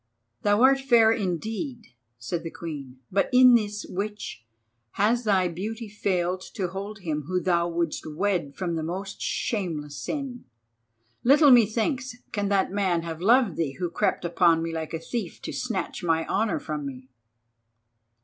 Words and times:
"Thou 0.41 0.63
art 0.63 0.79
fair 0.79 1.11
indeed," 1.11 1.93
said 2.17 2.41
the 2.41 2.49
Queen, 2.49 2.97
"but 3.11 3.29
in 3.31 3.53
this, 3.53 3.85
witch, 3.87 4.43
has 4.93 5.25
thy 5.25 5.47
beauty 5.47 5.87
failed 5.87 6.41
to 6.55 6.69
hold 6.69 7.01
him 7.01 7.25
whom 7.27 7.43
thou 7.43 7.67
wouldst 7.69 8.07
wed 8.15 8.55
from 8.55 8.73
the 8.73 8.81
most 8.81 9.21
shameless 9.21 9.95
sin. 9.95 10.45
Little 11.23 11.51
methinks 11.51 12.15
can 12.31 12.49
that 12.49 12.71
man 12.71 13.03
have 13.03 13.21
loved 13.21 13.57
thee 13.57 13.73
who 13.73 13.91
crept 13.91 14.25
upon 14.25 14.63
me 14.63 14.73
like 14.73 14.95
a 14.95 14.99
thief 14.99 15.39
to 15.43 15.53
snatch 15.53 16.01
my 16.03 16.25
honour 16.25 16.57
from 16.57 16.83
me." 16.83 17.07